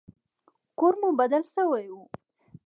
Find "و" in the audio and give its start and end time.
1.93-1.99